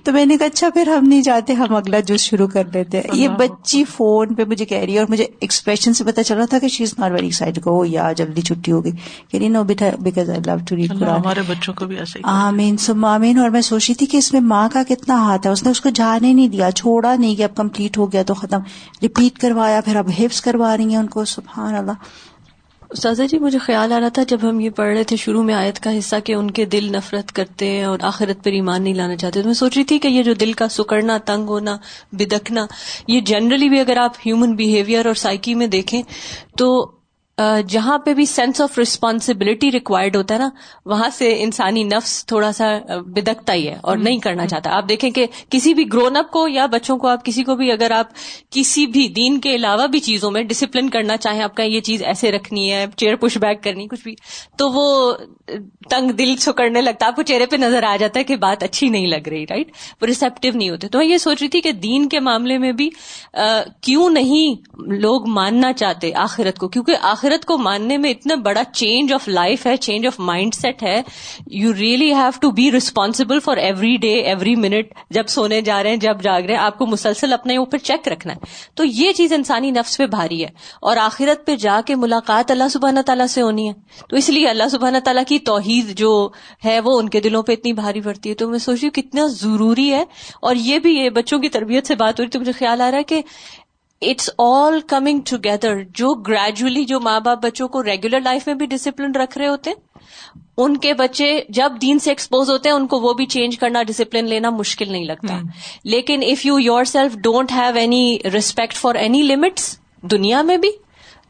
[0.05, 3.01] تو میں نے کہا اچھا پھر ہم نہیں جاتے ہم اگلا جوس شروع کر دیتے
[3.13, 6.45] یہ بچی فون پہ مجھے کہہ رہی ہے اور مجھے ایکسپریشن سے پتا چل رہا
[6.45, 8.91] تھا کہ she is not very excite کو یا جلدی چھٹی ہوگی.
[9.31, 12.77] کہ no beta because I love to read Quran ہمارے بچوں کو بھی ایسے آمین
[12.77, 13.39] سم آمین.
[13.39, 15.81] اور میں سوچی تھی کہ اس میں ماں کا کتنا ہاتھ ہے اس نے اس
[15.81, 18.61] کو جانے نہیں دیا چھوڑا نہیں کہ اب کمپلیٹ ہو گیا تو ختم۔
[19.03, 21.93] ریپیٹ کروایا پھر اب حفظ کروا رہی ہیں ان کو سبحان اللہ۔
[22.91, 25.55] استاذہ جی مجھے خیال آ رہا تھا جب ہم یہ پڑھ رہے تھے شروع میں
[25.55, 28.95] آیت کا حصہ کہ ان کے دل نفرت کرتے ہیں اور آخرت پر ایمان نہیں
[28.95, 31.77] لانا چاہتے۔ تو میں سوچ رہی تھی کہ یہ جو دل کا سکڑنا، تنگ ہونا،
[32.13, 32.67] بدکنا،
[33.09, 36.03] یہ جنرلی بھی اگر آپ ہیومن بہیویئر اور سائیکی میں دیکھیں
[36.59, 37.00] تو
[37.69, 40.49] جہاں پہ بھی سینس آف ریسپانسبلٹی ریکوائرڈ ہوتا ہے نا
[40.87, 45.11] وہاں سے انسانی نفس تھوڑا سا بدکتا ہی ہے اور نہیں کرنا چاہتا۔ آپ دیکھیں
[45.11, 48.07] کہ کسی بھی گرون اپ کو یا بچوں کو آپ کسی کو بھی اگر آپ
[48.51, 52.03] کسی بھی دین کے علاوہ بھی چیزوں میں ڈسپلن کرنا چاہیں آپ کا یہ چیز
[52.03, 54.15] ایسے رکھنی ہے چیئر پش بیک کرنی کچھ بھی
[54.57, 55.13] تو وہ
[55.91, 58.89] تنگ دل چھکڑنے لگتا آپ کو چہرے پہ نظر آ جاتا ہے کہ بات اچھی
[58.89, 61.73] نہیں لگ رہی رائٹ وہ ریسپٹیو نہیں ہوتے۔ تو میں یہ سوچ رہی تھی کہ
[61.73, 62.91] دین کے معاملے میں بھی
[63.81, 64.55] کیوں نہیں
[65.01, 69.29] لوگ ماننا چاہتے آخرت کو؟ کیونکہ آخر آخرت کو ماننے میں اتنا بڑا چینج آف
[69.29, 71.03] لائف ہے چینج آف مائنڈ سیٹ ہے۔
[71.51, 75.91] You really have to be responsible for every day every minute جب سونے جا رہے
[75.91, 78.39] ہیں، جب جاگ رہے ہیں، آپ کو مسلسل اپنے اوپر چیک رکھنا ہے۔
[78.75, 80.49] تو یہ چیز انسانی نفس پہ بھاری ہے۔
[80.81, 83.75] اور آخرت پہ جا کے ملاقات اللہ سبحانہ تعالیٰ سے ہونی ہے۔
[84.09, 86.29] تو اس لیے اللہ سبحانہ تعالیٰ کی توحید جو
[86.65, 89.03] ہے، وہ ان کے دلوں پہ اتنی بھاری پڑتی ہے۔ تو میں سوچ رہی ہوں
[89.03, 90.05] کتنا ضروری ہے۔
[90.43, 92.91] اور یہ بھی، یہ بچوں کی تربیت سے بات ہو رہی تو مجھے خیال آ
[92.91, 93.23] رہا ہے کہ
[94.03, 98.67] اٹس آل کمنگ ٹوگیدر جو گریجولی جو ماں باپ بچوں کو ریگولر لائف میں بھی
[98.67, 99.71] ڈسپلن رکھ رہے ہوتے
[100.57, 103.83] ان کے بچے جب دین سے ایکسپوز ہوتے ہیں ان کو وہ بھی چینج کرنا
[103.83, 105.39] ڈسپلن لینا مشکل نہیں لگتا۔
[105.85, 110.71] لیکن if you yourself don't have any respect for any limits دنیا میں بھی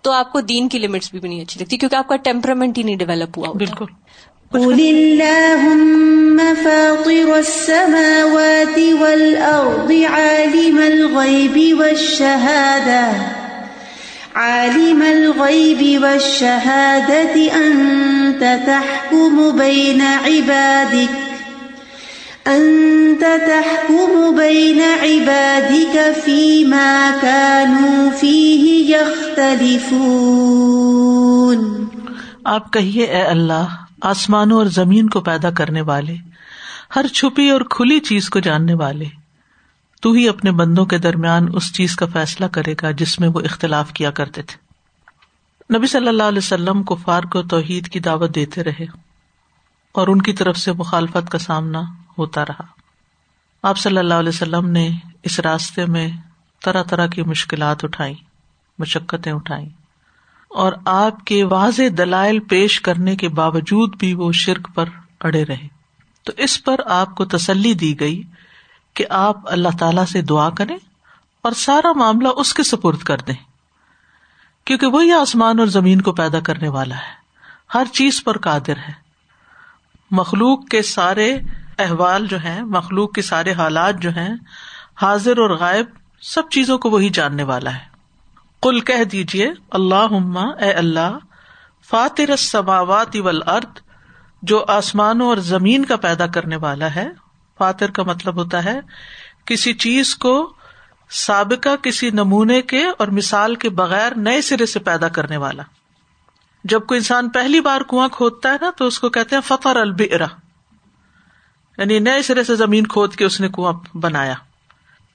[0.03, 2.83] تو آپ کو دین کی لمٹس بھی نہیں اچھی لگتی کیونکہ آپ کا ٹیمپرمنٹ ہی
[2.83, 3.85] نہیں ڈیولپ ہوا بالکل۔
[4.55, 13.09] قل اللهم فاطر السماوات والأرض عالم الغيب والشهادة.
[14.35, 21.15] عالم الغيب والشهادة أنت تحكم بين عبادك.
[22.47, 30.01] أنت تحكم بين عبادك فيما كانوا فيه يختلفون.
[32.45, 36.17] آپ کہیے، اے اللہ آسمانوں اور زمین کو پیدا کرنے والے،
[36.97, 39.05] ہر چھپی اور کھلی چیز کو جاننے والے۔
[40.03, 43.41] تو ہی اپنے بندوں کے درمیان اس چیز کا فیصلہ کرے گا جس میں وہ
[43.41, 44.71] اختلاف کیا کرتے تھے۔
[45.79, 46.97] نبی صلی اللہ علیہ وسلم کو
[47.35, 48.87] و توحید کی دعوت دیتے رہے
[49.93, 51.83] اور ان کی طرف سے مخالفت کا سامنا
[52.19, 52.63] ہوتا رہا۔
[53.63, 54.91] آپ صلی اللہ علیہ وسلم نے
[55.23, 56.09] اس راستے میں
[56.65, 58.15] طرح طرح کی مشکلات اٹھائی
[58.79, 59.69] مشقتیں اٹھائی
[60.51, 64.89] اور آپ کے واضح دلائل پیش کرنے کے باوجود بھی وہ شرک پر
[65.21, 65.69] اڑے رہے۔
[66.23, 68.23] تو اس پر آپ کو تسلی دی گئی
[68.95, 70.79] کہ آپ اللہ تعالی سے دعا کریں
[71.43, 73.35] اور سارا معاملہ اس کے سپرد کر دیں۔
[74.65, 77.21] کیونکہ وہی آسمان اور زمین کو پیدا کرنے والا ہے۔
[77.75, 78.93] ہر چیز پر قادر ہے۔
[80.11, 81.39] مخلوق کے سارے
[81.79, 84.31] احوال جو ہیں، مخلوق کے سارے حالات جو ہیں،
[85.03, 85.87] حاضر اور غائب،
[86.21, 87.90] سب چیزوں کو وہی جاننے والا ہے۔
[88.63, 90.15] کل کہہ دیجیے اللہ
[90.61, 91.19] اے اللہ
[91.91, 93.79] فاتر سماوات ارد
[94.43, 97.09] جو آسمانوں اور زمین کا پیدا کرنے والا ہے۔
[97.59, 98.81] فاتر کا مطلب ہوتا ہے
[99.45, 100.53] کسی چیز کو
[101.11, 105.63] سابقہ کسی نمونے کے اور مثال کے بغیر نئے سرے سے پیدا کرنے والا۔
[106.65, 109.77] جب کوئی انسان پہلی بار کنواں کھودتا ہے نا، تو اس کو کہتے ہیں فخر
[109.77, 110.27] البرا
[111.79, 114.35] یعنی نئے سرے سے زمین کھود کے اس نے کنواں بنایا۔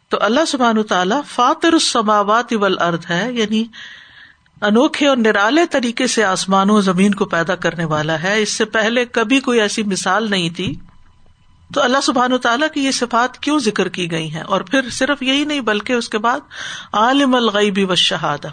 [0.10, 3.66] تو اللہ سبحان تعالیٰ فاتر السماوات ارد ہے یعنی
[4.62, 9.06] انوکھے اور نرالے طریقے سے آسمانوں زمین کو پیدا کرنے والا ہے۔ اس سے پہلے
[9.06, 10.76] کبھی کوئی ایسی مثال نہیں تھی۔
[11.74, 15.24] تو اللہ سبحان تعالیٰ کی یہ صفات کیوں ذکر کی گئی ہیں؟ اور پھر صرف
[15.24, 16.40] یہی نہیں، بلکہ اس کے بعد
[16.94, 18.48] عالم الغیبی و شہادہ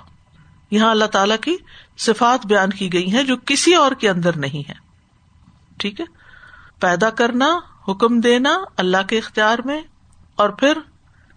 [0.71, 1.57] یہاں اللہ تعالیٰ کی
[1.99, 4.75] صفات بیان کی گئی ہیں جو کسی اور کے اندر نہیں ہے
[5.79, 6.05] ٹھیک ہے؟
[6.81, 9.81] پیدا کرنا، حکم دینا، اللہ کے اختیار میں،
[10.37, 10.79] اور پھر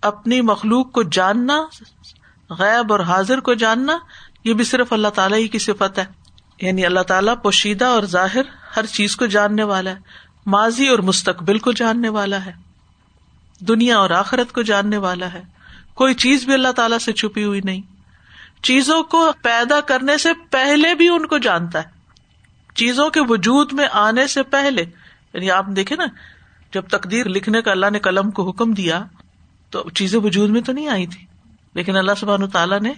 [0.06, 1.62] اپنی مخلوق کو جاننا،
[2.50, 3.98] غیب اور حاضر کو جاننا،
[4.44, 6.06] یہ بھی صرف اللہ تعالیٰ ہی کی صفت ہے۔
[6.62, 8.42] یعنی اللہ تعالیٰ پوشیدہ اور ظاہر
[8.78, 9.96] ہر چیز کو جاننے والا ہے۔
[10.46, 12.52] ماضی اور مستقبل کو جاننے والا ہے۔
[13.60, 15.42] دنیا اور آخرت کو جاننے والا ہے۔
[15.94, 17.82] کوئی چیز بھی اللہ تعالیٰ سے چھپی ہوئی نہیں۔
[18.64, 21.90] چیزوں کو پیدا کرنے سے پہلے بھی ان کو جانتا ہے۔
[22.76, 24.86] چیزوں کے وجود میں آنے سے پہلے
[25.34, 26.06] یعنی آپ دیکھے نا،
[26.74, 29.04] جب تقدیر لکھنے کا اللہ نے قلم کو حکم دیا
[29.84, 31.26] تو چیزیں وجود میں تو نہیں آئی تھی۔
[31.74, 32.94] لیکن اللہ سبحان تعالیٰ نے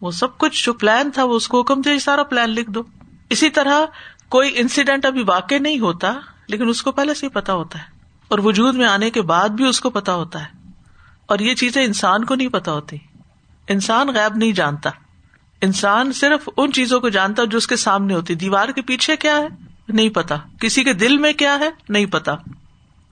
[0.00, 2.82] وہ سب کچھ جو پلان تھا وہ اس کو حکم دیا سارا پلان لکھ دو۔
[3.30, 3.78] اسی طرح
[4.28, 6.14] کوئی انسیڈینٹ ابھی واقع نہیں ہوتا،
[6.48, 7.84] لیکن اس کو پہلے سے ہی پتا ہوتا ہے۔
[8.28, 10.68] اور وجود میں آنے کے بعد بھی اس کو پتا ہوتا ہے۔
[11.26, 12.96] اور یہ چیزیں انسان کو نہیں پتا ہوتی۔
[13.68, 14.90] انسان غائب نہیں جانتا۔
[15.60, 19.36] انسان صرف ان چیزوں کو جانتا جو اس کے سامنے ہوتی۔ دیوار کے پیچھے کیا
[19.36, 19.48] ہے؟
[19.88, 22.34] نہیں پتا کسی کے دل میں کیا ہے؟ نہیں پتا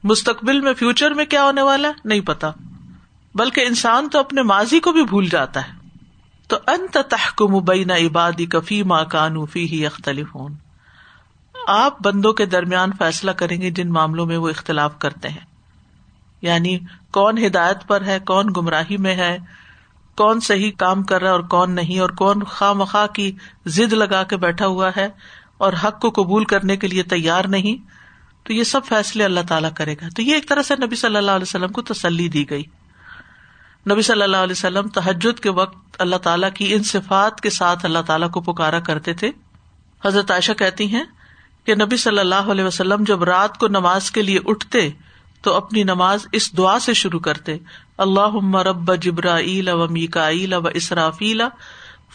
[0.04, 2.50] مستقبل میں فیوچر میں کیا ہونے والا ہے؟ نہیں پتا
[3.38, 5.72] بلکہ انسان تو اپنے ماضی کو بھی بھول جاتا ہے۔
[6.48, 10.48] تو انت تحکم بین عبادی کفی ماں کانو فی ہی اختلف ہوں
[11.68, 15.46] آپ بندوں کے درمیان فیصلہ کریں گے جن معاملوں میں وہ اختلاف کرتے ہیں۔
[16.42, 16.78] یعنی
[17.12, 19.38] کون ہدایت پر ہے، کون گمراہی میں ہے،
[20.16, 23.92] کون صحیح کام کر رہا ہے اور کون نہیں، اور کون خواہ مخواہ کی ضد
[23.92, 25.08] لگا کے بیٹھا ہوا ہے
[25.58, 27.88] اور حق کو قبول کرنے کے لیے تیار نہیں۔
[28.46, 31.16] تو یہ سب فیصلے اللہ تعالیٰ کرے گا۔ تو یہ ایک طرح سے نبی صلی
[31.16, 32.62] اللہ علیہ وسلم کو تسلی دی گئی۔
[33.92, 37.84] نبی صلی اللہ علیہ وسلم تحجد کے وقت اللہ تعالیٰ کی ان صفات کے ساتھ
[37.84, 39.30] اللہ تعالیٰ کو پکارا کرتے تھے۔
[40.04, 41.04] حضرت عائشہ کہتی ہیں
[41.64, 44.90] کہ نبی صلی اللہ علیہ وسلم جب رات کو نماز کے لیے اٹھتے
[45.42, 47.56] تو اپنی نماز اس دعا سے شروع کرتے۔
[47.98, 49.36] اللہ رب جبرا
[49.74, 51.48] و میکا و اسرافیلا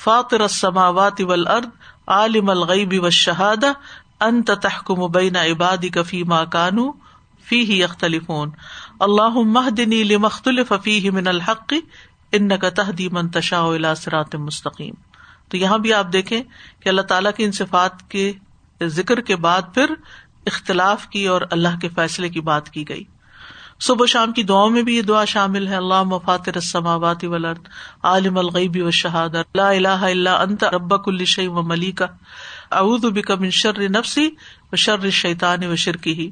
[0.04, 1.68] فاطر السماوات والارض،
[2.08, 3.08] عالم الغیب و
[4.20, 6.92] انت تحکم بین عبادی کفی ما کانو۔
[7.50, 8.50] فی ہی یختلفون
[9.00, 11.74] اللہ مہدنی لمختلف فیہ من الحق
[12.32, 14.94] ان کا تہدی منتشا صراط مستقیم.
[15.50, 16.42] تو یہاں بھی آپ دیکھیں
[16.80, 18.32] کہ اللہ تعالیٰ کی ان صفات کے
[18.82, 19.94] ذکر کے بعد پھر
[20.46, 23.04] اختلاف کی اور اللہ کے فیصلے کی بات کی گئی.
[23.80, 25.76] صبح شام کی دعاؤں میں بھی یہ دعا شامل ہے.
[25.76, 27.68] اللہ مفات رسماواتی ولرد
[28.04, 32.06] عالم الغیبی و شہاد اللہ الہ اللہ انت ربک الشی و ملیکا
[32.72, 34.28] اعوذ بک من شر نفسی
[34.72, 36.30] و شر شیطان و شرکی ہی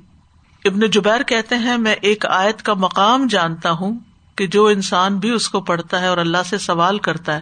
[0.65, 3.99] ابن جبیر کہتے ہیں، میں ایک آیت کا مقام جانتا ہوں
[4.35, 7.41] کہ جو انسان بھی اس کو پڑھتا ہے اور اللہ سے سوال کرتا ہے،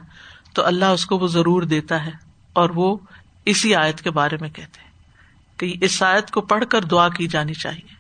[0.54, 2.12] تو اللہ اس کو وہ ضرور دیتا ہے۔
[2.54, 2.98] اور وہ
[3.46, 4.90] اسی آیت کے بارے میں کہتے ہیں
[5.58, 7.99] کہ اس آیت کو پڑھ کر دعا کی جانی چاہیے۔